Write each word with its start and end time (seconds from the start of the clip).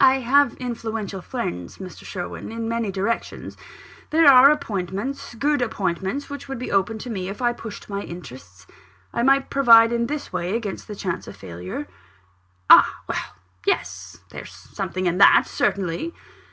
"I 0.00 0.14
have 0.14 0.54
influential 0.54 1.22
friends, 1.22 1.78
Mr. 1.78 2.02
Sherwin, 2.04 2.50
in 2.50 2.68
many 2.68 2.90
directions 2.90 3.56
there 4.10 4.26
are 4.26 4.50
appointments, 4.50 5.36
good 5.36 5.62
appointments, 5.62 6.28
which 6.28 6.48
would 6.48 6.58
be 6.58 6.72
open 6.72 6.98
to 6.98 7.08
me, 7.08 7.28
if 7.28 7.40
I 7.40 7.52
pushed 7.52 7.88
my 7.88 8.02
interests. 8.02 8.66
I 9.14 9.22
might 9.22 9.48
provide 9.48 9.92
in 9.92 10.08
this 10.08 10.32
way 10.32 10.56
against 10.56 10.88
the 10.88 10.96
chance 10.96 11.28
of 11.28 11.36
failure." 11.36 11.86
"Ah! 12.68 12.92
well 13.08 13.36
yes. 13.64 14.16
There's 14.30 14.50
something 14.52 15.06
in 15.06 15.18
that, 15.18 15.44
certainly." 15.46 16.12